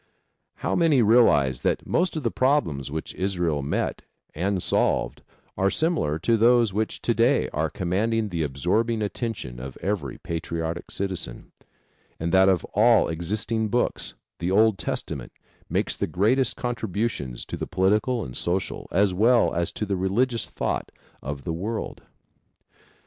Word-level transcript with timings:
How 0.55 0.73
many 0.73 1.03
realize 1.03 1.61
that 1.61 1.85
most 1.85 2.15
of 2.17 2.23
the 2.23 2.31
problems 2.31 2.89
which 2.89 3.13
Israel 3.13 3.61
met 3.61 4.01
and 4.33 4.63
solved 4.63 5.21
are 5.55 5.69
similar 5.69 6.17
to 6.17 6.37
those 6.37 6.73
which 6.73 7.03
to 7.03 7.13
day 7.13 7.49
are 7.53 7.69
commanding 7.69 8.29
the 8.29 8.41
absorbing 8.41 9.03
attention 9.03 9.59
of 9.59 9.77
every 9.77 10.17
patriotic 10.17 10.89
citizen, 10.89 11.51
and 12.19 12.31
that 12.31 12.49
of 12.49 12.65
all 12.73 13.09
existing 13.09 13.67
books, 13.69 14.15
the 14.39 14.49
Old 14.49 14.79
Testament 14.79 15.33
makes 15.69 15.95
the 15.95 16.07
greatest 16.07 16.55
contributions 16.55 17.45
to 17.45 17.55
the 17.55 17.67
political 17.67 18.25
and 18.25 18.35
social, 18.35 18.87
as 18.91 19.13
well 19.13 19.53
as 19.53 19.71
to 19.73 19.85
the 19.85 19.95
religious 19.97 20.47
thought 20.47 20.91
of 21.21 21.43
the 21.43 21.53
world? 21.53 22.01